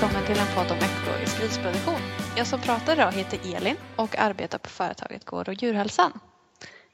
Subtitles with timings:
[0.00, 2.00] välkommen till en podd om ekologisk grisproduktion.
[2.36, 6.20] Jag som pratar idag heter Elin och arbetar på företaget Gård och djurhälsan.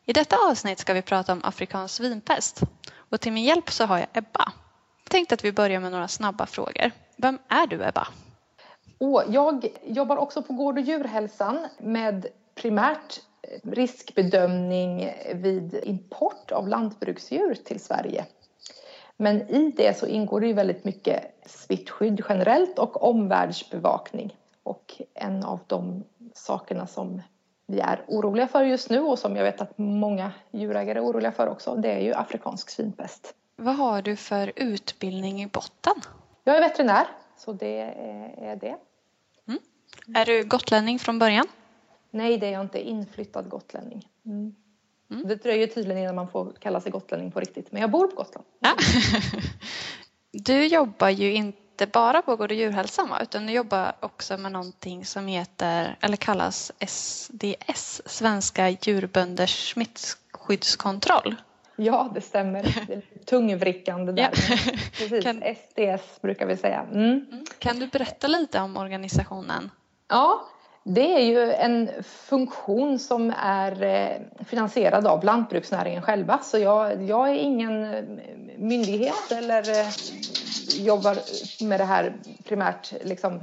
[0.04, 2.60] I detta avsnitt ska vi prata om afrikansk svinpest
[2.96, 4.52] och till min hjälp så har jag Ebba.
[5.04, 6.90] Jag tänkte att vi börjar med några snabba frågor.
[7.16, 8.08] Vem är du Ebba?
[8.98, 16.68] Och jag jobbar också på Gård och djurhälsan med primärt eh, riskbedömning vid import av
[16.68, 18.26] lantbruksdjur till Sverige.
[19.16, 24.36] Men i det så ingår det ju väldigt mycket smittskydd generellt och omvärldsbevakning.
[24.62, 27.22] Och en av de sakerna som
[27.66, 31.32] vi är oroliga för just nu och som jag vet att många djurägare är oroliga
[31.32, 33.34] för också, det är ju afrikansk svinpest.
[33.56, 35.94] Vad har du för utbildning i botten?
[36.44, 37.06] Jag är veterinär,
[37.36, 37.80] så det
[38.38, 38.76] är det.
[39.48, 39.60] Mm.
[40.14, 41.46] Är du gotlänning från början?
[42.10, 42.88] Nej, det är jag inte.
[42.88, 44.08] Inflyttad gotlänning.
[44.26, 44.54] Mm.
[45.12, 45.28] Mm.
[45.28, 47.72] Det dröjer tydligen innan man får kalla sig gotlänning på riktigt.
[47.72, 48.46] Men jag bor på Gotland.
[48.60, 48.74] Ja.
[50.32, 55.04] Du jobbar ju inte bara på Gård och djurhälsan utan du jobbar också med någonting
[55.04, 61.36] som heter, eller kallas SDS, Svenska djurbönders smittskyddskontroll.
[61.76, 62.62] Ja, det stämmer.
[62.86, 64.22] Det är tungvrickande där.
[64.22, 64.30] Ja.
[64.98, 65.42] Precis, kan...
[65.42, 66.80] SDS brukar vi säga.
[66.80, 67.04] Mm.
[67.04, 67.44] mm.
[67.58, 69.70] Kan du berätta lite om organisationen?
[70.08, 70.48] Ja,
[70.84, 76.38] det är ju en funktion som är eh, finansierad av lantbruksnäringen själva.
[76.38, 78.04] Så jag, jag är ingen eh,
[78.56, 79.86] myndighet eller eh,
[80.84, 81.18] jobbar
[81.64, 82.12] med det här
[82.44, 83.40] primärt liksom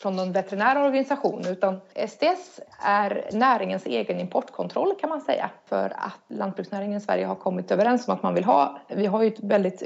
[0.00, 5.50] från någon veterinär organisation utan STS är näringens egen importkontroll kan man säga.
[5.68, 9.22] För att lantbruksnäringen i Sverige har kommit överens om att man vill ha, vi har
[9.22, 9.82] ju ett väldigt,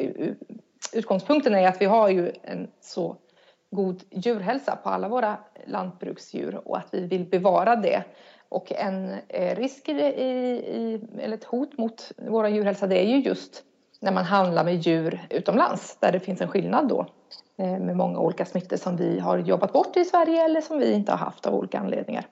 [0.92, 3.16] utgångspunkten är att vi har ju en så
[3.72, 8.04] god djurhälsa på alla våra lantbruksdjur och att vi vill bevara det.
[8.48, 13.16] Och en eh, risk i, i, eller ett hot mot vår djurhälsa det är ju
[13.16, 13.62] just
[14.00, 17.06] när man handlar med djur utomlands där det finns en skillnad då
[17.58, 20.92] eh, med många olika smittor som vi har jobbat bort i Sverige eller som vi
[20.92, 22.26] inte har haft av olika anledningar.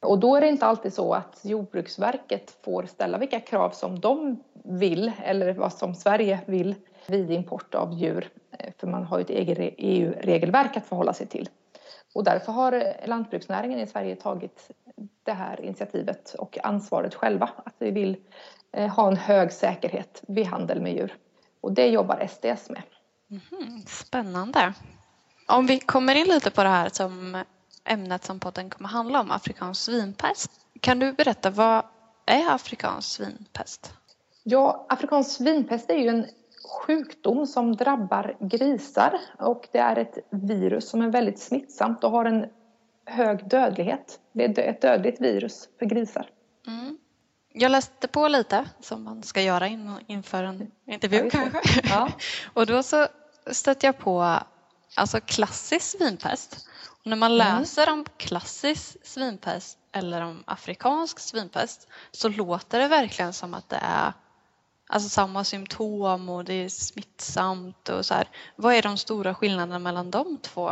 [0.00, 4.42] Och då är det inte alltid så att Jordbruksverket får ställa vilka krav som de
[4.64, 6.74] vill eller vad som Sverige vill
[7.06, 8.30] vid import av djur.
[8.58, 11.48] Eh, för man har ju ett eget EU-regelverk att förhålla sig till.
[12.14, 14.70] Och därför har lantbruksnäringen i Sverige tagit
[15.24, 17.50] det här initiativet och ansvaret själva.
[17.64, 18.16] Att vi vill
[18.72, 21.16] eh, ha en hög säkerhet vid handel med djur.
[21.60, 22.82] Och det jobbar SDS med.
[23.30, 24.72] Mm, spännande.
[25.48, 27.42] Om vi kommer in lite på det här som
[27.84, 30.50] ämnet som podden kommer handla om, afrikansk svinpest.
[30.80, 31.84] Kan du berätta vad
[32.26, 33.94] är afrikansk svinpest?
[34.42, 36.26] Ja, afrikansk svinpest är ju en
[36.64, 42.24] sjukdom som drabbar grisar och det är ett virus som är väldigt smittsamt och har
[42.24, 42.46] en
[43.06, 44.20] hög dödlighet.
[44.32, 46.26] Det är ett dödligt virus för grisar.
[46.66, 46.98] Mm.
[47.54, 49.66] Jag läste på lite, som man ska göra
[50.06, 51.80] inför en intervju ja, kanske.
[51.84, 52.08] Ja.
[52.54, 53.06] och då så
[53.46, 54.38] stötte jag på
[54.96, 56.68] alltså klassisk svinpest.
[57.00, 57.38] Och när man mm.
[57.38, 57.98] läser mm.
[57.98, 64.12] om klassisk svinpest eller om afrikansk svinpest så låter det verkligen som att det är
[64.92, 68.28] alltså samma symptom och det är smittsamt och så här.
[68.56, 70.70] Vad är de stora skillnaderna mellan de två?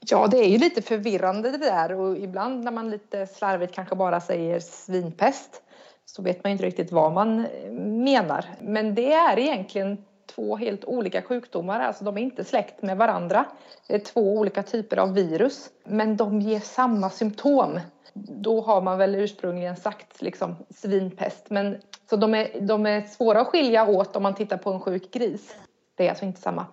[0.00, 3.94] Ja, det är ju lite förvirrande det där och ibland när man lite slarvigt kanske
[3.94, 5.62] bara säger svinpest
[6.04, 8.44] så vet man inte riktigt vad man eh, menar.
[8.60, 10.04] Men det är egentligen
[10.34, 13.44] två helt olika sjukdomar, alltså de är inte släkt med varandra.
[13.86, 17.80] Det är två olika typer av virus, men de ger samma symptom.
[18.26, 21.80] Då har man väl ursprungligen sagt liksom svinpest, men
[22.10, 25.10] så de är, de är svåra att skilja åt om man tittar på en sjuk
[25.10, 25.54] gris.
[25.94, 26.66] Det är alltså inte samma,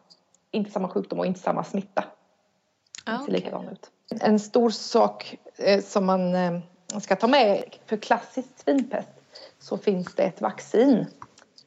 [0.52, 2.04] inte samma sjukdom och inte samma smitta.
[3.06, 3.42] Ah, okay.
[3.42, 3.92] ser ut.
[4.22, 6.60] En stor sak eh, som man eh,
[7.02, 9.10] ska ta med för klassisk svinpest
[9.60, 11.06] så finns det ett vaccin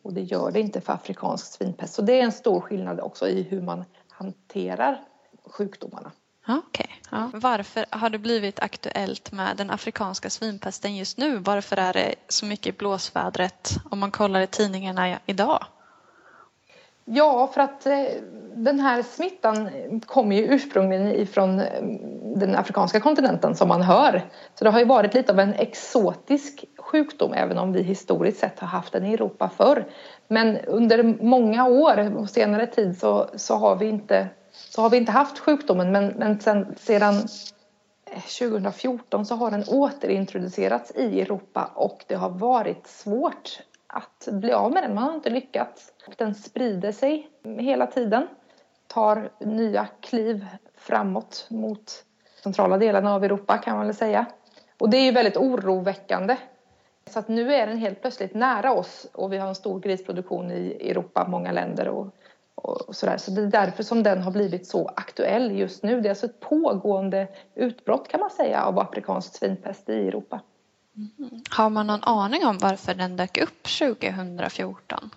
[0.02, 1.94] och det gör det inte för afrikansk svinpest.
[1.94, 5.04] Så det är en stor skillnad också i hur man hanterar
[5.44, 6.12] sjukdomarna.
[6.48, 6.86] Okay.
[7.10, 7.30] Ja.
[7.34, 11.36] Varför har det blivit aktuellt med den afrikanska svinpesten just nu?
[11.36, 15.66] Varför är det så mycket i blåsvädret om man kollar i tidningarna idag?
[17.10, 18.04] Ja, för att eh,
[18.54, 19.70] den här smittan
[20.06, 21.82] kommer ju ursprungligen ifrån eh,
[22.36, 24.22] den afrikanska kontinenten som man hör.
[24.54, 28.60] Så det har ju varit lite av en exotisk sjukdom även om vi historiskt sett
[28.60, 29.86] har haft den i Europa förr.
[30.28, 34.28] Men under många år och senare tid så, så har vi inte
[34.70, 37.14] så har vi inte haft sjukdomen men, men sen, sedan
[38.10, 44.52] eh, 2014 så har den återintroducerats i Europa och det har varit svårt att bli
[44.52, 44.94] av med den.
[44.94, 45.92] Man har inte lyckats.
[46.16, 48.26] Den sprider sig hela tiden,
[48.86, 50.46] tar nya kliv
[50.76, 52.04] framåt mot
[52.42, 54.26] centrala delarna av Europa kan man väl säga.
[54.78, 56.36] Och det är ju väldigt oroväckande.
[57.06, 60.50] Så att nu är den helt plötsligt nära oss och vi har en stor grisproduktion
[60.50, 62.06] i Europa, många länder och
[62.62, 63.16] och sådär.
[63.18, 66.00] Så det är därför som den har blivit så aktuell just nu.
[66.00, 70.40] Det är alltså ett pågående utbrott kan man säga av afrikansk svinpest i Europa.
[70.96, 71.42] Mm.
[71.50, 75.10] Har man någon aning om varför den dök upp 2014?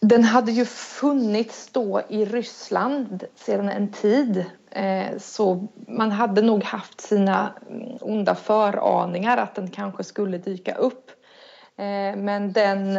[0.00, 4.44] Den hade ju funnits då i Ryssland sedan en tid.
[4.70, 10.74] Eh, så man hade nog haft sina mm, onda föraningar att den kanske skulle dyka
[10.74, 11.10] upp.
[11.76, 12.96] Eh, men den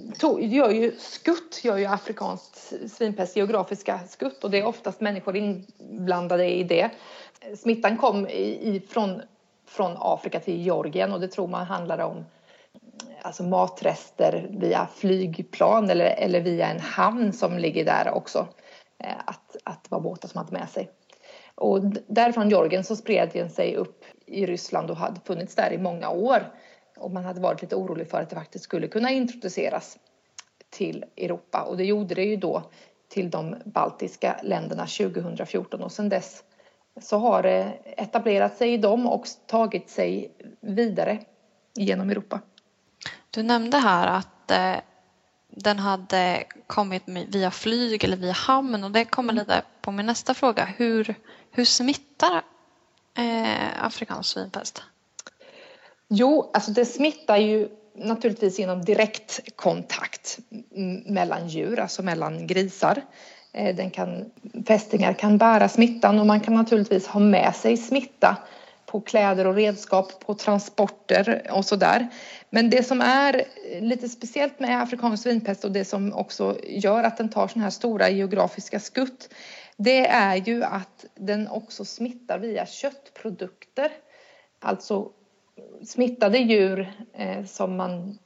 [0.00, 5.36] eh, gör ju skutt, gör ju afrikanskt svinpest, geografiska skutt och det är oftast människor
[5.36, 6.90] inblandade i det.
[7.56, 8.28] Smittan kom
[8.88, 9.22] från,
[9.66, 12.24] från Afrika till Georgien och det tror man handlar om
[13.22, 18.48] alltså matrester via flygplan eller, eller via en hamn som ligger där också.
[18.98, 20.90] Eh, att, att vara båtar som hade med sig.
[21.54, 25.78] Och därifrån Georgien så spred den sig upp i Ryssland och hade funnits där i
[25.78, 26.42] många år.
[26.98, 29.98] Och man hade varit lite orolig för att det faktiskt skulle kunna introduceras
[30.70, 31.62] till Europa.
[31.62, 32.62] Och det gjorde det ju då
[33.08, 36.44] till de baltiska länderna 2014 och sedan dess
[37.00, 41.18] så har det etablerat sig i dem och tagit sig vidare
[41.74, 42.40] genom Europa.
[43.30, 44.76] Du nämnde här att eh,
[45.48, 49.40] den hade kommit via flyg eller via hamn och det kommer mm.
[49.42, 50.64] lite på min nästa fråga.
[50.64, 51.14] Hur,
[51.50, 52.42] hur smittar
[53.16, 54.82] eh, afrikansk svinpest?
[56.08, 60.38] Jo, alltså det smittar ju naturligtvis genom direktkontakt
[61.06, 63.02] mellan djur, alltså mellan grisar.
[63.52, 64.30] Eh, den kan,
[64.66, 68.36] fästingar kan bära smittan och man kan naturligtvis ha med sig smitta
[68.86, 72.08] på kläder och redskap, på transporter och sådär.
[72.50, 77.04] Men det som är eh, lite speciellt med afrikansk svinpest och det som också gör
[77.04, 79.28] att den tar sådana här stora geografiska skutt
[79.78, 83.92] det är ju att den också smittar via köttprodukter.
[84.60, 85.10] Alltså
[85.84, 88.18] smittade djur eh, som, man,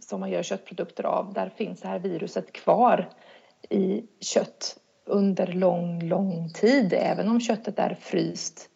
[0.00, 3.08] som man gör köttprodukter av, där finns det här viruset kvar
[3.68, 8.70] i kött under lång, lång tid, även om köttet är fryst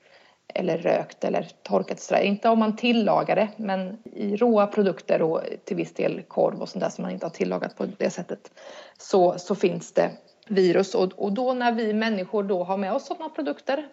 [0.55, 2.13] eller rökt eller torkat.
[2.23, 6.69] Inte om man tillagar det, men i råa produkter och till viss del korv och
[6.69, 8.51] sånt där som man inte har tillagat på det sättet
[8.99, 10.11] så, så finns det
[10.49, 10.95] virus.
[10.95, 13.89] Och, och då när vi människor då har med oss sådana produkter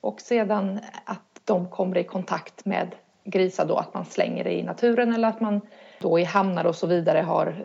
[0.00, 2.94] och sedan att de kommer i kontakt med
[3.26, 5.60] grisar då, att man slänger det i naturen eller att man
[6.00, 7.64] då i hamnar och så vidare har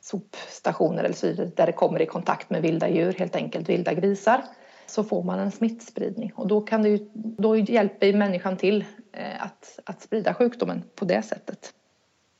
[0.00, 3.94] sopstationer eller så vidare där det kommer i kontakt med vilda djur, helt enkelt vilda
[3.94, 4.44] grisar
[4.86, 9.42] så får man en smittspridning och då, kan det ju, då hjälper människan till eh,
[9.42, 11.72] att, att sprida sjukdomen på det sättet.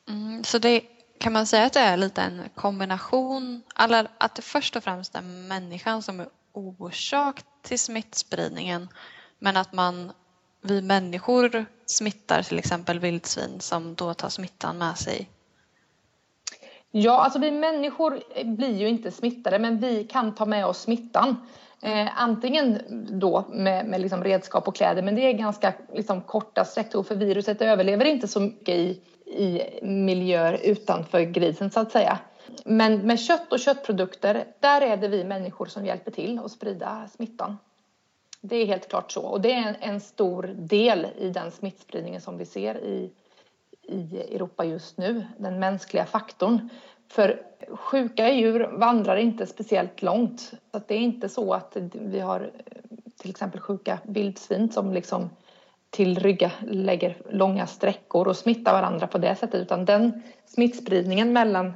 [0.08, 0.82] Mm, så det
[1.18, 5.14] kan man säga att det är lite en kombination, eller att det först och främst
[5.14, 8.88] är människan som är orsak till smittspridningen
[9.38, 10.12] men att man,
[10.62, 15.28] vi människor smittar till exempel vildsvin som då tar smittan med sig?
[16.90, 21.36] Ja, alltså vi människor blir ju inte smittade men vi kan ta med oss smittan.
[21.82, 22.82] Eh, antingen
[23.20, 27.14] då med, med liksom redskap och kläder, men det är ganska liksom korta sträckor för
[27.14, 32.18] viruset överlever inte så mycket i, i miljöer utanför grisen så att säga.
[32.64, 37.08] Men med kött och köttprodukter, där är det vi människor som hjälper till att sprida
[37.16, 37.56] smittan.
[38.48, 42.20] Det är helt klart så och det är en, en stor del i den smittspridningen
[42.20, 43.10] som vi ser i,
[43.82, 46.68] i Europa just nu, den mänskliga faktorn.
[47.08, 50.52] För sjuka djur vandrar inte speciellt långt.
[50.72, 52.50] Så det är inte så att vi har eh,
[53.16, 55.30] till exempel sjuka vildsvin som liksom
[55.90, 61.72] tillrygga lägger långa sträckor och smittar varandra på det sättet utan den smittspridningen mellan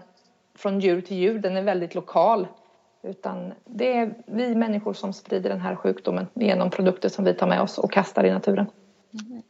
[0.55, 2.47] från djur till djur den är väldigt lokal.
[3.03, 7.47] Utan det är vi människor som sprider den här sjukdomen genom produkter som vi tar
[7.47, 8.67] med oss och kastar i naturen.
[9.13, 9.43] Mm.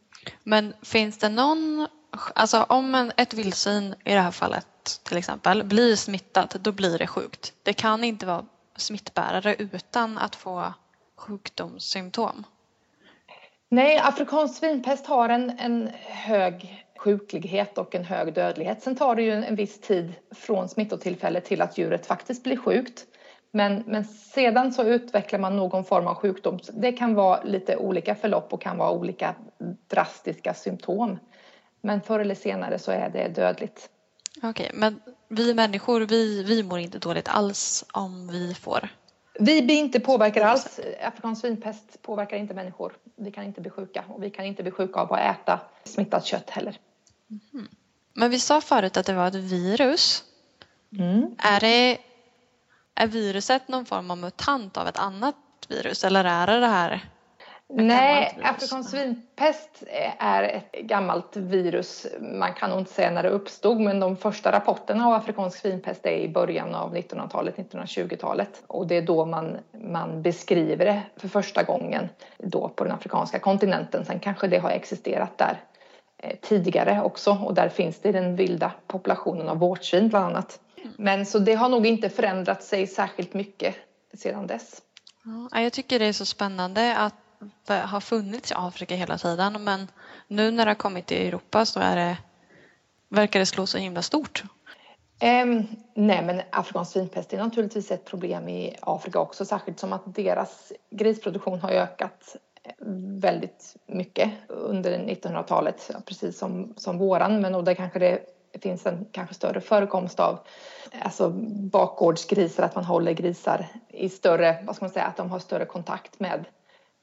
[0.43, 1.87] Men finns det någon,
[2.35, 4.65] alltså om en, ett vildsvin i det här fallet
[5.03, 7.53] till exempel blir smittat, då blir det sjukt.
[7.63, 10.73] Det kan inte vara smittbärare utan att få
[11.17, 12.43] sjukdomssymptom.
[13.69, 18.83] Nej, afrikansk svinpest har en, en hög sjuklighet och en hög dödlighet.
[18.83, 22.57] Sen tar det ju en, en viss tid från smittotillfället till att djuret faktiskt blir
[22.57, 23.05] sjukt.
[23.51, 26.59] Men, men sedan så utvecklar man någon form av sjukdom.
[26.73, 29.35] Det kan vara lite olika förlopp och kan vara olika
[29.87, 31.19] drastiska symptom.
[31.81, 33.89] Men förr eller senare så är det dödligt.
[34.37, 38.89] Okej, okay, men vi människor, vi, vi mår inte dåligt alls om vi får?
[39.39, 40.79] Vi blir inte påverkade alls.
[41.01, 42.93] Afrikansk svinpest påverkar inte människor.
[43.15, 46.25] Vi kan inte bli sjuka och vi kan inte bli sjuka av att äta smittat
[46.25, 46.79] kött heller.
[47.53, 47.67] Mm.
[48.13, 50.23] Men vi sa förut att det var ett virus.
[50.97, 51.35] Mm.
[51.37, 51.97] Är, det,
[52.95, 55.35] är viruset någon form av mutant av ett annat
[55.69, 57.11] virus eller är det det här?
[57.73, 59.83] Nej, afrikansk svinpest
[60.17, 62.07] är ett gammalt virus.
[62.19, 66.05] Man kan nog inte säga när det uppstod men de första rapporterna av afrikansk svinpest
[66.05, 68.63] är i början av 1900-talet, 1920-talet.
[68.67, 73.39] Och det är då man, man beskriver det för första gången då på den afrikanska
[73.39, 74.05] kontinenten.
[74.05, 75.59] Sen kanske det har existerat där
[76.17, 80.59] eh, tidigare också och där finns det den vilda populationen av vårtsvin bland annat.
[80.97, 83.75] Men så det har nog inte förändrat sig särskilt mycket
[84.13, 84.81] sedan dess.
[85.51, 87.13] Ja, jag tycker det är så spännande att
[87.67, 89.91] det har funnits i Afrika hela tiden men
[90.27, 92.17] nu när det har kommit till Europa så är det,
[93.09, 94.43] verkar det slå så himla stort.
[95.43, 100.15] Um, nej men afrikansk svinpest är naturligtvis ett problem i Afrika också särskilt som att
[100.15, 102.35] deras grisproduktion har ökat
[103.21, 108.19] väldigt mycket under 1900-talet precis som, som våran men då kanske det
[108.59, 110.39] finns en kanske större förekomst av
[111.01, 111.29] alltså
[111.71, 115.65] bakgårdsgrisar, att man håller grisar i större, vad ska man säga, att de har större
[115.65, 116.45] kontakt med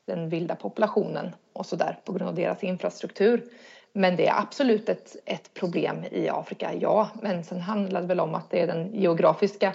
[0.07, 3.45] den vilda populationen och så där på grund av deras infrastruktur.
[3.93, 7.09] Men det är absolut ett, ett problem i Afrika, ja.
[7.23, 9.75] Men sen handlar det väl om att det är den geografiska...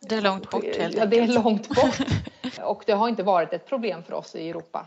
[0.00, 0.96] Det är långt bort helt enkelt.
[0.96, 1.98] Ja, det är långt bort.
[2.62, 4.86] och det har inte varit ett problem för oss i Europa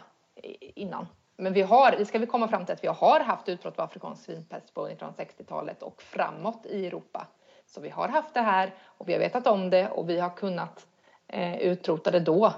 [0.76, 1.08] innan.
[1.38, 4.26] Men vi har, ska vi komma fram till att vi har haft utbrott av afrikansk
[4.26, 7.28] svinpest på 1960-talet och framåt i Europa.
[7.68, 10.30] Så vi har haft det här och vi har vetat om det och vi har
[10.30, 10.88] kunnat
[11.28, 12.54] eh, utrota det då.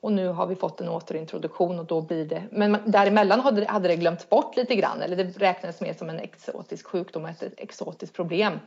[0.00, 2.42] Och nu har vi fått en återintroduktion och då blir det...
[2.50, 6.10] Men däremellan hade det, hade det glömts bort lite grann eller det räknades mer som
[6.10, 8.58] en exotisk sjukdom, ett exotiskt problem.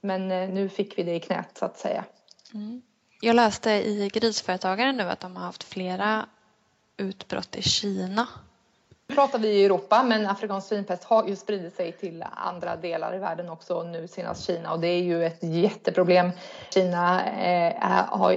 [0.00, 2.04] Men eh, nu fick vi det i knät så att säga.
[2.54, 2.82] Mm.
[3.20, 6.26] Jag läste i Grisföretagaren nu att de har haft flera
[6.96, 8.28] utbrott i Kina
[9.14, 13.18] pratar vi i Europa, men afrikansk svinpest har ju spridit sig till andra delar i
[13.18, 16.30] världen också, nu senast Kina och det är ju ett jätteproblem.
[16.74, 17.86] Kina eh,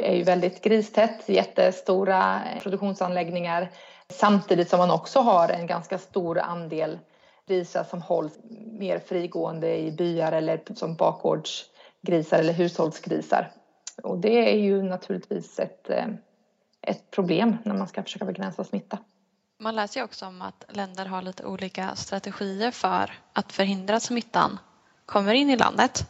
[0.04, 3.72] är ju väldigt gristätt, jättestora produktionsanläggningar
[4.10, 7.00] samtidigt som man också har en ganska stor andel
[7.48, 8.34] grisar som hålls
[8.80, 13.52] mer frigående i byar eller som bakgårdsgrisar eller hushållsgrisar.
[14.04, 16.08] Och det är ju naturligtvis ett, eh,
[16.82, 19.00] ett problem när man ska försöka begränsa smitta.
[19.58, 24.04] Man läser ju också om att länder har lite olika strategier för att förhindra att
[24.04, 24.60] smittan
[25.06, 26.08] kommer in i landet.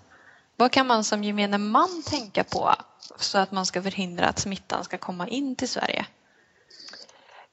[0.56, 2.74] Vad kan man som gemene man tänka på
[3.18, 6.06] så att man ska förhindra att smittan ska komma in till Sverige?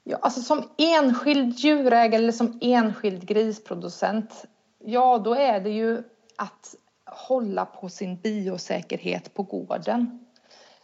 [0.03, 4.45] Ja, alltså som enskild djurägare eller som enskild grisproducent,
[4.79, 6.03] ja då är det ju
[6.37, 10.25] att hålla på sin biosäkerhet på gården.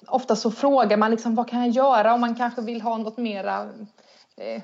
[0.08, 3.18] Ofta så frågar man liksom, vad kan jag göra om man kanske vill ha något
[3.18, 3.70] mera
[4.40, 4.62] eh,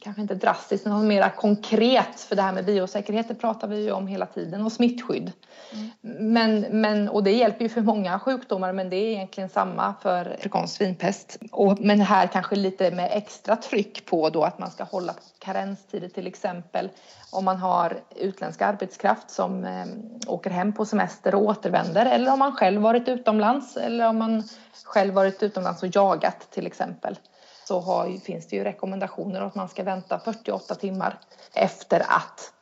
[0.00, 2.20] kanske inte drastiskt, men mer konkret.
[2.20, 5.32] För det här med biosäkerhet det pratar vi ju om hela tiden och smittskydd.
[5.72, 6.32] Mm.
[6.32, 10.34] Men, men, och det hjälper ju för många sjukdomar men det är egentligen samma för
[10.38, 11.38] afrikansk svinpest.
[11.52, 15.20] Och, men här kanske lite med extra tryck på då att man ska hålla på
[15.38, 16.90] karenstider till exempel.
[17.30, 19.86] Om man har utländsk arbetskraft som eh,
[20.26, 24.42] åker hem på semester och återvänder eller om man själv varit utomlands eller om man
[24.84, 27.18] själv varit utomlands och jagat till exempel
[27.64, 31.18] så har, finns det ju rekommendationer att man ska vänta 48 timmar
[31.54, 32.52] efter att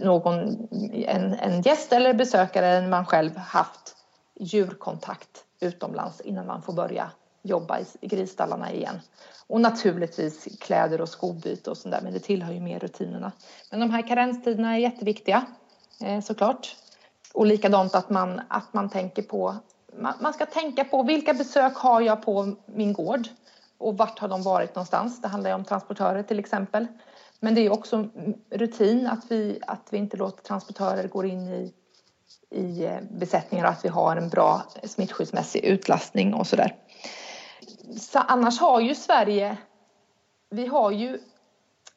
[0.00, 3.96] någon, en, en gäst eller besökare eller man själv haft
[4.34, 7.10] djurkontakt utomlands innan man får börja
[7.42, 9.00] jobba i grisstallarna igen.
[9.46, 13.32] Och naturligtvis kläder och skobyte och sånt där, men det tillhör ju mer rutinerna.
[13.70, 15.46] Men de här karenstiderna är jätteviktiga
[16.00, 16.76] eh, såklart.
[17.34, 19.56] Och likadant att man, att man tänker på
[19.98, 23.28] man, man ska tänka på vilka besök har jag på min gård?
[23.82, 25.20] Och vart har de varit någonstans?
[25.20, 26.86] Det handlar ju om transportörer till exempel.
[27.40, 28.08] Men det är också
[28.50, 31.72] rutin att vi, att vi inte låter transportörer gå in i,
[32.50, 36.74] i eh, besättningar och att vi har en bra smittskyddsmässig utlastning och sådär.
[38.00, 39.56] Så annars har ju Sverige,
[40.50, 41.18] vi har ju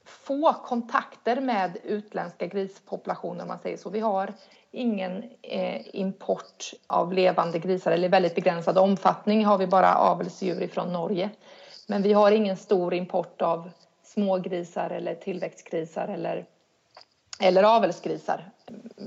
[0.06, 3.90] få kontakter med utländska grispopulationer om man säger så.
[3.90, 4.34] Vi har
[4.72, 10.68] ingen eh, import av levande grisar eller i väldigt begränsad omfattning har vi bara avelsdjur
[10.68, 11.30] från Norge.
[11.88, 13.70] Men vi har ingen stor import av
[14.04, 16.46] smågrisar eller tillväxtgrisar eller,
[17.40, 18.50] eller avelsgrisar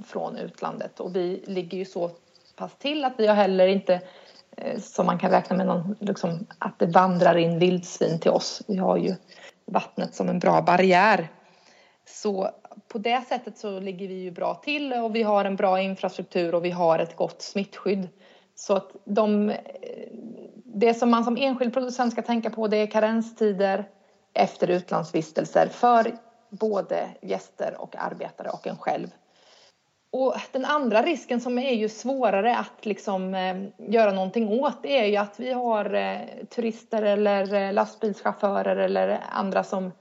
[0.06, 1.00] från utlandet.
[1.00, 2.11] Och vi ligger ju så
[2.56, 4.00] pass till att vi har heller inte
[4.56, 8.62] eh, som man kan räkna med någon, liksom, att det vandrar in vildsvin till oss.
[8.66, 9.14] Vi har ju
[9.64, 11.28] vattnet som en bra barriär.
[12.04, 12.50] Så
[12.88, 16.54] på det sättet så ligger vi ju bra till och vi har en bra infrastruktur
[16.54, 18.08] och vi har ett gott smittskydd.
[18.54, 19.52] Så att de,
[20.78, 23.85] det som man som enskild producent ska tänka på det är karenstider
[24.35, 26.12] efter utlandsvistelser för
[26.50, 29.08] både gäster och arbetare och en själv.
[30.11, 33.56] Och den andra risken som är ju svårare att liksom, eh,
[33.90, 36.18] göra någonting åt det är ju att vi har eh,
[36.50, 39.92] turister eller eh, lastbilschaufförer eller andra som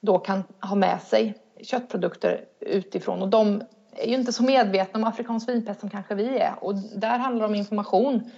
[0.00, 3.62] då kan ha med sig köttprodukter utifrån och de
[3.96, 7.40] är ju inte så medvetna om afrikansk svinpest som kanske vi är och där handlar
[7.40, 8.30] det om information.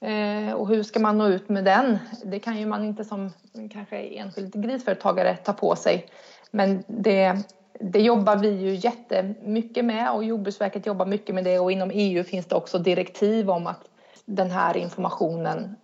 [0.00, 1.98] Eh, och hur ska man nå ut med den?
[2.24, 3.32] Det kan ju man inte som
[3.72, 6.06] kanske enskild grisföretagare ta på sig.
[6.50, 7.36] Men det,
[7.80, 12.24] det jobbar vi ju jättemycket med och Jordbruksverket jobbar mycket med det och inom EU
[12.24, 13.80] finns det också direktiv om att
[14.24, 15.76] den här informationen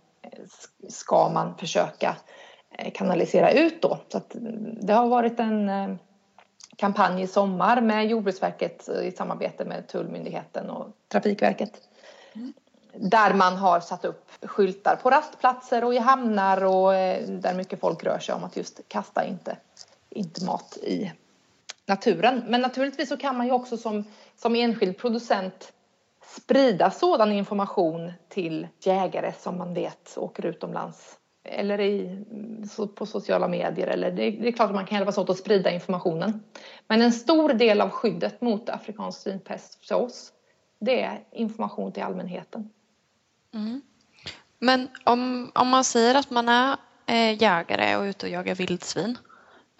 [0.88, 2.16] ska man försöka
[2.78, 3.98] eh, kanalisera ut då.
[4.08, 4.20] Så
[4.80, 5.96] det har varit en eh,
[6.76, 11.72] kampanj i sommar med Jordbruksverket i samarbete med Tullmyndigheten och Trafikverket.
[12.34, 12.52] Mm.
[12.96, 17.80] Där man har satt upp skyltar på rastplatser och i hamnar och eh, där mycket
[17.80, 19.56] folk rör sig om att just kasta inte,
[20.10, 21.12] inte mat i
[21.86, 22.44] naturen.
[22.48, 24.04] Men naturligtvis så kan man ju också som,
[24.36, 25.72] som enskild producent
[26.24, 32.24] sprida sådan information till jägare som man vet åker utomlands eller i,
[32.94, 33.86] på sociala medier.
[33.86, 36.42] Eller det, det, är klart att man kan hjälpas åt att sprida informationen.
[36.88, 40.32] Men en stor del av skyddet mot afrikansk svinpest för oss
[40.78, 42.70] det är information till allmänheten.
[43.54, 43.82] Mm.
[44.58, 49.18] Men om, om man säger att man är eh, jägare och ute och jagar vildsvin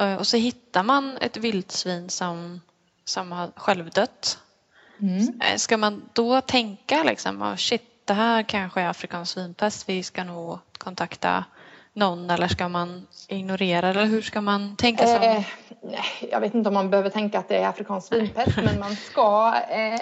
[0.00, 2.60] eh, och så hittar man ett vildsvin som,
[3.04, 4.38] som har självdött.
[5.00, 5.40] Mm.
[5.40, 10.02] Eh, ska man då tänka liksom, oh shit, det här kanske är afrikansk svinpest, vi
[10.02, 11.44] ska nog kontakta
[11.92, 15.36] någon eller ska man ignorera eller hur ska man tänka sig?
[15.36, 15.44] Eh,
[16.30, 19.54] jag vet inte om man behöver tänka att det är afrikansk svinpest men man ska
[19.70, 20.00] eh,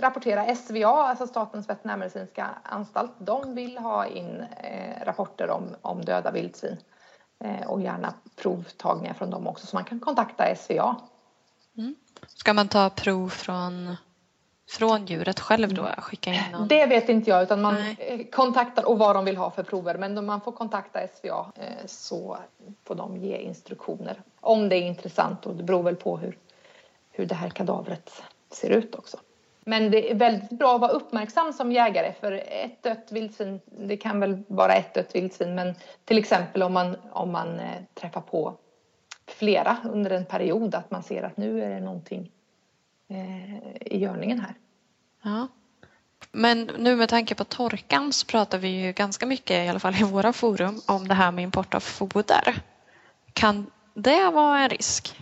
[0.00, 3.12] rapportera SVA, alltså Statens veterinärmedicinska anstalt.
[3.18, 6.76] De vill ha in eh, rapporter om, om döda vildsvin
[7.44, 10.96] eh, och gärna provtagningar från dem också så man kan kontakta SVA.
[11.76, 11.94] Mm.
[12.26, 13.96] Ska man ta prov från
[14.66, 15.88] från djuret själv då?
[15.98, 16.68] Skicka in någon...
[16.68, 18.28] Det vet inte jag utan man Nej.
[18.32, 22.38] kontaktar och vad de vill ha för prover men man får kontakta SVA eh, så
[22.84, 26.38] får de ge instruktioner om det är intressant och det beror väl på hur,
[27.10, 29.16] hur det här kadavret ser ut också.
[29.66, 33.96] Men det är väldigt bra att vara uppmärksam som jägare för ett dött vildsvin, det
[33.96, 35.74] kan väl vara ett dött vildsvin men
[36.04, 38.54] till exempel om man, om man eh, träffar på
[39.26, 42.43] flera under en period att man ser att nu är det någonting Eh,
[43.80, 44.54] i görningen här.
[45.22, 45.48] Ja.
[46.32, 49.94] Men nu med tanke på torkan så pratar vi ju ganska mycket, i alla fall
[49.94, 52.62] i våra forum, om det här med import av foder.
[53.32, 55.20] Kan det vara en risk?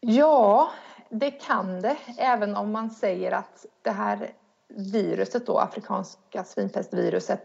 [0.00, 0.70] Ja,
[1.10, 4.32] det kan det, även om man säger att det här
[4.68, 7.42] viruset då, afrikanska svinpestviruset,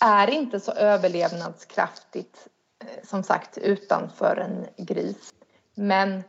[0.00, 2.48] är inte så överlevnadskraftigt
[2.84, 5.34] eh, som sagt utanför en gris.
[5.74, 6.22] Men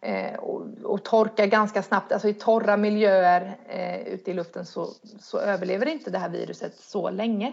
[0.00, 2.12] eh, och, och torkar ganska snabbt.
[2.12, 4.88] Alltså i torra miljöer eh, ute i luften så,
[5.20, 7.52] så överlever inte det här viruset så länge.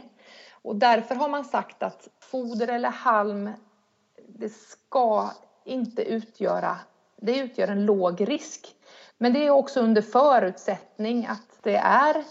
[0.62, 3.52] Och därför har man sagt att foder eller halm
[4.28, 5.32] det ska
[5.66, 6.78] inte utgöra,
[7.22, 8.68] det utgör en låg risk.
[9.18, 12.24] Men det är också under förutsättning att det är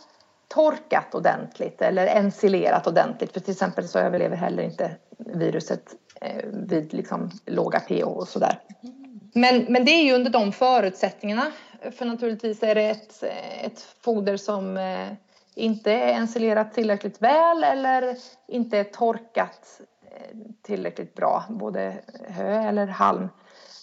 [0.49, 3.33] torkat ordentligt eller ensilerat ordentligt.
[3.33, 8.59] För till exempel så överlever heller inte viruset eh, vid liksom låga pH och sådär.
[8.83, 9.06] Mm.
[9.37, 11.53] Men, men det är ju under de förutsättningarna.
[11.91, 13.23] För naturligtvis är det ett,
[13.63, 15.09] ett foder som eh,
[15.55, 18.17] inte är ensilerat tillräckligt väl eller
[18.49, 21.97] inte är torkat eh, tillräckligt bra, både
[22.29, 23.29] hö eller halm,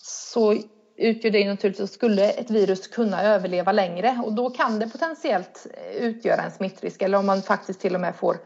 [0.03, 0.57] så
[0.97, 4.21] utgör det naturligtvis, skulle ett virus kunna överleva längre.
[4.25, 7.01] Och då kan det potentiellt eh, utgöra en smittrisk.
[7.01, 8.37] Eller om man faktiskt till och med får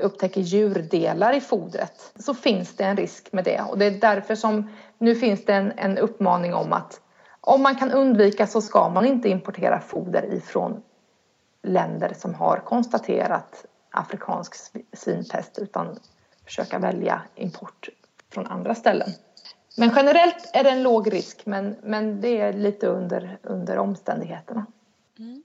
[0.00, 3.60] upptäcker djurdelar i fodret så finns det en risk med det.
[3.60, 7.00] Och det är därför som nu finns det en, en uppmaning om att
[7.40, 10.82] om man kan undvika så ska man inte importera foder ifrån
[11.62, 14.54] länder som har konstaterat afrikansk
[14.92, 15.98] svinpest utan
[16.44, 17.88] försöka välja import
[18.32, 19.08] från andra ställen.
[19.76, 24.66] Men generellt är det en låg risk men, men det är lite under, under omständigheterna.
[25.18, 25.42] Mm.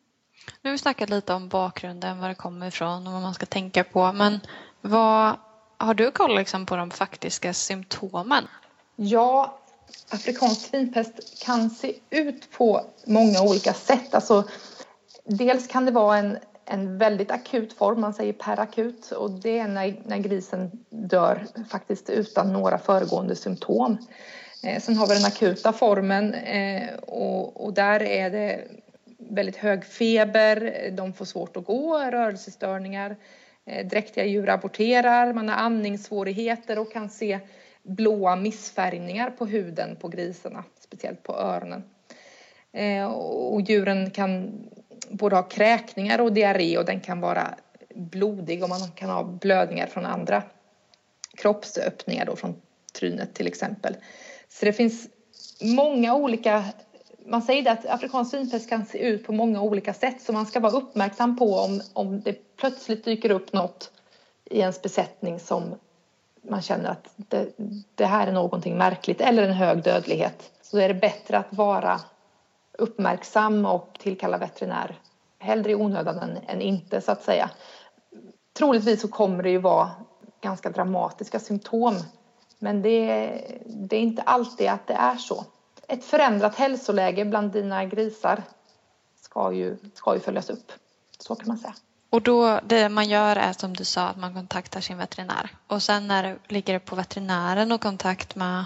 [0.61, 3.45] Nu har vi snackat lite om bakgrunden, var det kommer ifrån och vad man ska
[3.45, 4.11] tänka på.
[4.11, 4.39] Men
[4.81, 5.35] vad,
[5.77, 8.47] har du koll liksom på de faktiska symptomen?
[9.03, 9.57] Ja,
[10.09, 14.15] afrikansk svinpest kan se ut på många olika sätt.
[14.15, 14.43] Alltså,
[15.25, 19.67] dels kan det vara en, en väldigt akut form, man säger perakut och det är
[19.67, 23.97] när, när grisen dör faktiskt utan några föregående symptom.
[24.63, 28.67] Eh, sen har vi den akuta formen eh, och, och där är det
[29.17, 33.15] väldigt hög feber, de får svårt att gå, rörelsestörningar.
[33.65, 37.39] Eh, dräktiga djur rapporterar, man har andningssvårigheter och kan se
[37.83, 41.83] blåa missfärgningar på huden på grisarna, speciellt på öronen.
[42.71, 44.51] Eh, och djuren kan
[45.09, 47.55] både ha kräkningar och diarré och den kan vara
[47.95, 50.43] blodig och man kan ha blödningar från andra
[51.37, 52.61] kroppsöppningar då, från
[52.93, 53.95] trynet till exempel.
[54.49, 55.07] Så det finns
[55.61, 56.65] många olika
[57.25, 60.59] man säger att afrikansk svinpest kan se ut på många olika sätt så man ska
[60.59, 63.91] vara uppmärksam på om, om det plötsligt dyker upp något
[64.45, 65.75] i ens besättning som
[66.41, 67.49] man känner att det,
[67.95, 70.51] det här är någonting märkligt eller en hög dödlighet.
[70.61, 72.01] Så är det bättre att vara
[72.77, 74.99] uppmärksam och tillkalla veterinär
[75.39, 77.49] hellre i onödan än, än inte så att säga.
[78.53, 79.91] Troligtvis så kommer det ju vara
[80.41, 81.95] ganska dramatiska symptom
[82.59, 83.27] men det,
[83.65, 85.45] det är inte alltid att det är så.
[85.87, 88.43] Ett förändrat hälsoläge bland dina grisar
[89.21, 90.71] ska ju, ska ju följas upp.
[91.19, 91.75] Så kan man säga.
[92.11, 95.81] Och då det man gör är som du sa att man kontaktar sin veterinär och
[95.83, 98.65] sen när det, ligger det på veterinären och kontakt med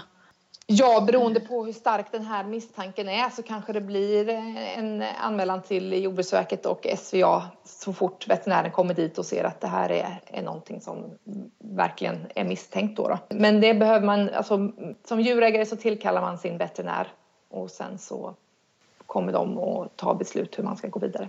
[0.68, 4.28] Ja, beroende på hur stark den här misstanken är så kanske det blir
[4.76, 9.66] en anmälan till Jordbruksverket och SVA så fort veterinären kommer dit och ser att det
[9.66, 11.18] här är, är någonting som
[11.58, 12.96] verkligen är misstänkt.
[12.96, 13.18] Då, då.
[13.28, 14.72] Men det behöver man, alltså,
[15.04, 17.12] som djurägare så tillkallar man sin veterinär
[17.50, 18.34] och sen så
[19.06, 21.28] kommer de att ta beslut hur man ska gå vidare.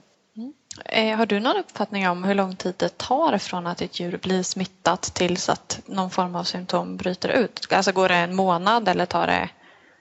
[0.85, 4.19] Eh, har du någon uppfattning om hur lång tid det tar från att ett djur
[4.23, 7.67] blir smittat tills att någon form av symptom bryter ut?
[7.71, 9.49] Alltså går det en månad eller tar det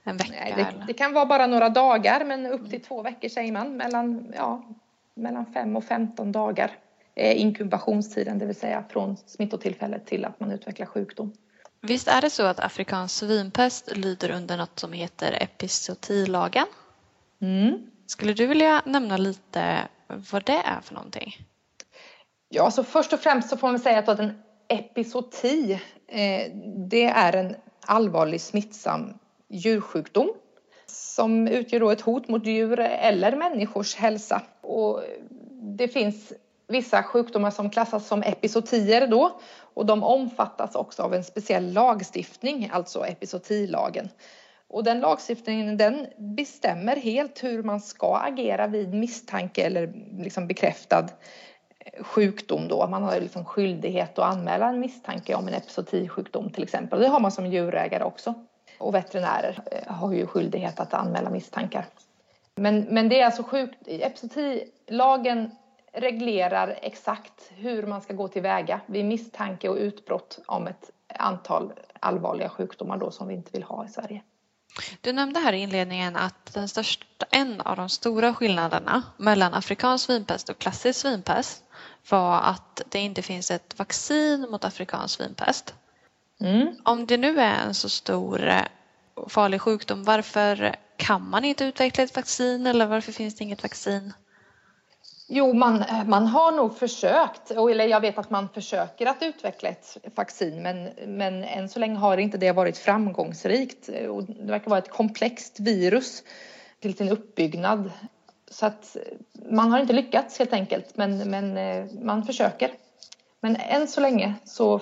[0.04, 0.32] en vecka?
[0.40, 3.76] Nej, det, det, kan vara bara några dagar men upp till två veckor säger man.
[3.76, 4.64] Mellan, ja,
[5.14, 6.70] mellan 5 och 15 dagar
[7.14, 11.32] är inkubationstiden, det vill säga från smittotillfället till att man utvecklar sjukdom.
[11.80, 16.66] Visst är det så att afrikansk svinpest lyder under något som heter epizotilagen?
[17.40, 17.78] Mm.
[18.06, 21.36] Skulle du vilja nämna lite vad det är för någonting?
[22.48, 26.52] Ja, så först och främst så får man säga att en episoti eh,
[26.88, 29.14] det är en allvarlig smittsam
[29.48, 30.32] djursjukdom
[30.86, 34.42] som utgör då ett hot mot djur eller människors hälsa.
[34.60, 35.02] Och
[35.78, 36.32] det finns
[36.68, 39.40] vissa sjukdomar som klassas som episotier då
[39.74, 44.08] och de omfattas också av en speciell lagstiftning, alltså episotilagen.
[44.68, 51.06] Och den lagstiftningen den bestämmer helt hur man ska agera vid misstanke eller liksom bekräftad
[52.00, 52.86] sjukdom då.
[52.86, 57.00] Man har liksom skyldighet att anmäla en misstanke om en epizootisjukdom till exempel.
[57.00, 58.34] Det har man som djurägare också.
[58.78, 61.86] Och veterinärer eh, har ju skyldighet att anmäla misstankar.
[62.54, 65.50] Men, men det är alltså sjukt, epizootilagen
[65.92, 72.48] reglerar exakt hur man ska gå tillväga vid misstanke och utbrott om ett antal allvarliga
[72.48, 74.22] sjukdomar då som vi inte vill ha i Sverige.
[75.00, 80.04] Du nämnde här i inledningen att den största, en av de stora skillnaderna mellan afrikansk
[80.04, 81.62] svinpest och klassisk svinpest
[82.10, 85.74] var att det inte finns ett vaccin mot afrikansk svinpest.
[86.40, 86.76] Mm.
[86.82, 88.62] Om det nu är en så stor eh,
[89.28, 94.12] farlig sjukdom, varför kan man inte utveckla ett vaccin eller varför finns det inget vaccin?
[95.28, 99.68] Jo, man, eh, man har nog försökt, eller jag vet att man försöker att utveckla
[99.68, 103.88] ett vaccin men, men än så länge har inte det varit framgångsrikt.
[103.88, 106.22] Och det verkar vara ett komplext virus
[106.80, 107.90] till sin uppbyggnad.
[108.50, 108.96] Så att
[109.50, 112.70] man har inte lyckats helt enkelt, men, men eh, man försöker.
[113.40, 114.80] Men än så länge så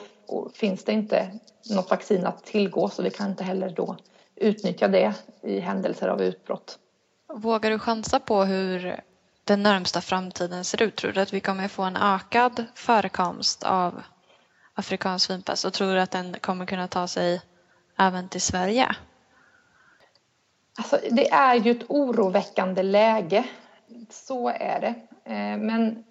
[0.55, 1.39] finns det inte
[1.71, 3.97] något vaccin att tillgå så vi kan inte heller då
[4.37, 6.79] utnyttja det i händelser av utbrott.
[7.35, 9.01] Vågar du chansa på hur
[9.45, 10.97] den närmsta framtiden ser ut?
[10.97, 14.03] Tror du att vi kommer få en ökad förekomst av
[14.75, 17.43] afrikansk svinpest och tror du att den kommer kunna ta sig
[17.99, 18.97] även till Sverige?
[20.79, 23.45] Alltså, det är ju ett oroväckande läge.
[24.11, 24.95] Så är det.
[25.33, 26.05] Eh, men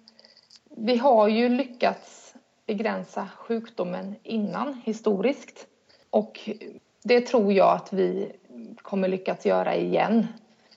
[0.76, 2.34] vi har ju lyckats
[2.66, 5.66] begränsa sjukdomen innan historiskt.
[6.10, 6.50] Och
[7.02, 8.32] det tror jag att vi
[8.82, 10.26] kommer lyckas göra igen.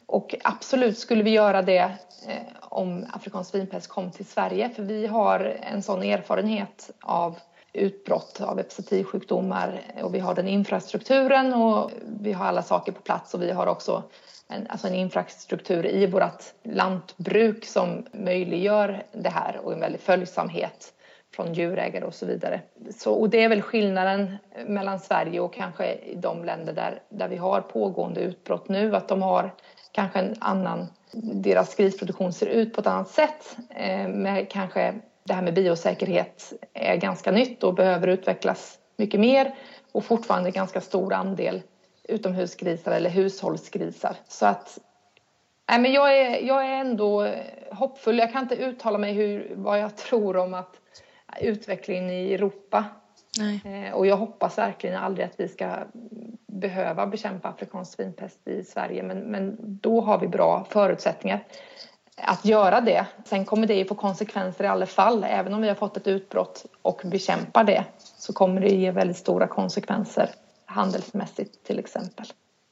[0.08, 1.92] Och absolut skulle vi göra det
[2.28, 4.70] eh, om afrikansk svinpest kom till Sverige.
[4.70, 7.40] För vi har en sån erfarenhet av
[7.74, 11.92] utbrott av epizootisjukdomar och vi har den infrastrukturen och
[12.22, 13.34] vi har alla saker på plats.
[13.34, 14.04] Och vi har också
[14.48, 19.60] en, alltså en infrastruktur i vårt lantbruk som möjliggör det här.
[19.64, 20.94] Och en väldig följsamhet
[21.36, 22.62] från djurägare och så vidare.
[22.98, 27.38] Så, och det är väl skillnaden mellan Sverige och kanske de länder där, där vi
[27.38, 29.54] har pågående utbrott nu, att de har
[29.92, 30.88] kanske en annan,
[31.34, 33.58] deras grisproduktion ser ut på ett annat sätt.
[33.70, 39.56] Eh, med kanske det här med biosäkerhet är ganska nytt och behöver utvecklas mycket mer
[39.92, 41.62] och fortfarande ganska stor andel
[42.08, 44.16] utomhusgrisar eller hushållsgrisar.
[44.28, 44.80] Så att
[45.70, 47.28] nej men jag, är, jag är ändå
[47.72, 48.18] hoppfull.
[48.18, 50.82] Jag kan inte uttala mig hur, vad jag tror om att
[51.42, 52.86] utvecklingen i Europa.
[53.38, 53.62] Nej.
[53.66, 55.78] Eh, och jag hoppas verkligen aldrig att vi ska
[56.48, 61.44] behöva bekämpa afrikansk svinpest i Sverige men, men då har vi bra förutsättningar
[62.22, 63.06] att göra det.
[63.26, 65.24] Sen kommer det ju få konsekvenser i alla fall.
[65.24, 67.86] Även om vi har fått ett utbrott och bekämpar det
[68.18, 70.30] så kommer det ge väldigt stora konsekvenser
[70.66, 72.26] handelsmässigt till exempel.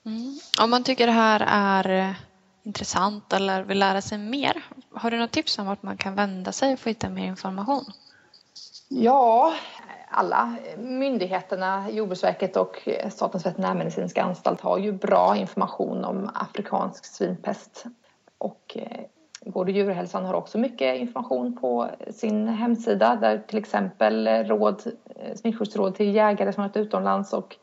[0.06, 0.40] Mm.
[0.62, 2.16] Om man tycker det här är
[2.64, 6.52] intressant eller vill lära sig mer, har du något tips om vart man kan vända
[6.52, 7.86] sig och få hitta mer information?
[8.90, 9.54] Ja,
[10.08, 17.86] alla myndigheterna, Jordbruksverket och eh, Statens veterinärmedicinska anstalt har ju bra information om afrikansk svinpest.
[18.38, 19.02] Och eh,
[19.48, 24.84] Gård och djurhälsan har också mycket information på sin hemsida där till exempel eh, råd,
[25.36, 27.56] smittskyddsråd till jägare som varit utomlands och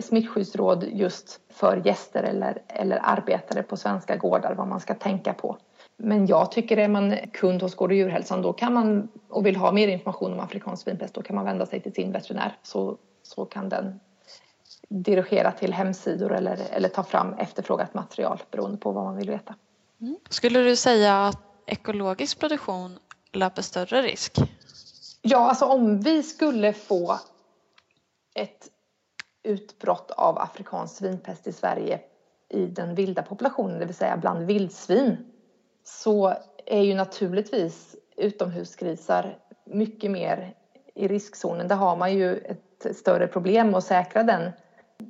[0.00, 5.56] smittskyddsråd just för gäster eller, eller arbetare på svenska gårdar vad man ska tänka på.
[5.98, 9.56] Men jag tycker är man kund hos Gård och djurhälsan då kan man och vill
[9.56, 12.98] ha mer information om afrikansk svinpest då kan man vända sig till sin veterinär så,
[13.22, 14.00] så kan den
[14.88, 19.54] dirigera till hemsidor eller, eller ta fram efterfrågat material beroende på vad man vill veta.
[20.00, 20.16] Mm.
[20.28, 22.98] Skulle du säga att ekologisk produktion
[23.32, 24.36] löper större risk?
[25.22, 27.20] Ja, alltså om vi skulle få
[28.34, 28.68] ett
[29.42, 32.00] utbrott av afrikansk svinpest i Sverige
[32.48, 35.16] i den vilda populationen, det vill säga bland vildsvin,
[35.88, 36.34] så
[36.66, 40.54] är ju naturligtvis utomhusgrisar mycket mer
[40.94, 41.68] i riskzonen.
[41.68, 44.52] Där har man ju ett större problem att säkra den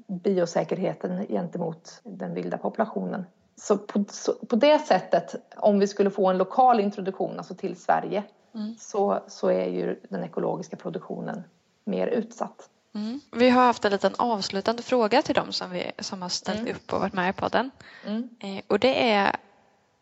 [0.07, 3.27] biosäkerheten gentemot den vilda populationen.
[3.57, 7.77] Så på, så på, det sättet, om vi skulle få en lokal introduktion alltså till
[7.77, 8.75] Sverige mm.
[8.79, 11.45] så, så är ju den ekologiska produktionen
[11.85, 12.69] mer utsatt.
[12.95, 13.21] Mm.
[13.33, 16.77] Vi har haft en liten avslutande fråga till dem som, vi, som har ställt mm.
[16.77, 17.71] upp och varit med i podden.
[18.07, 18.29] Mm.
[18.41, 19.37] Eh, och det är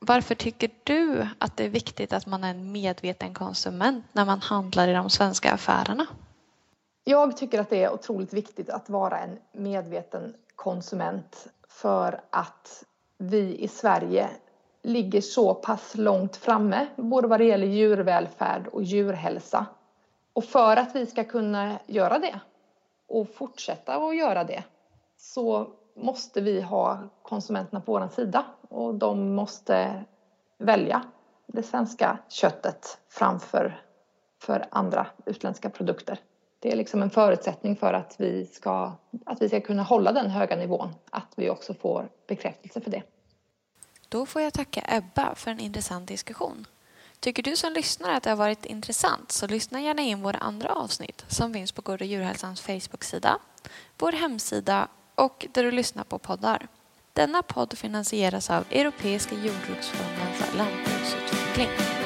[0.06, 4.40] varför tycker du att det är viktigt att man är en medveten konsument när man
[4.40, 6.06] handlar i de svenska affärerna?
[7.04, 12.84] Jag tycker att det är otroligt viktigt att vara en medveten konsument för att
[13.18, 14.30] vi i Sverige
[14.82, 19.66] ligger så pass långt framme, både vad det gäller djurvälfärd och djurhälsa.
[20.32, 22.40] Och för att vi ska kunna göra det
[23.08, 24.64] och fortsätta att göra det
[25.16, 30.04] så måste vi ha konsumenterna på vår sida och de måste
[30.58, 31.02] välja
[31.46, 33.80] det svenska köttet framför
[34.42, 36.18] för andra utländska produkter.
[36.58, 38.92] Det är liksom en förutsättning för att vi, ska,
[39.26, 43.02] att vi ska kunna hålla den höga nivån, att vi också får bekräftelse för det.
[44.08, 46.66] Då får jag tacka Ebba för en intressant diskussion.
[47.20, 50.68] Tycker du som lyssnar att det har varit intressant så lyssna gärna in våra andra
[50.68, 53.38] avsnitt som finns på Gård och djurhälsans Facebook-sida,
[53.98, 56.66] vår hemsida och där du lyssnar på poddar.
[57.12, 62.03] Denna podd finansieras av Europeiska jordbruksfonden för lantbruksutveckling.